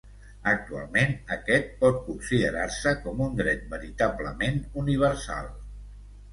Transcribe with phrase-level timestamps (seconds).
[0.51, 5.57] Actualment, aquest pot considerar-se com un dret veritablement universal.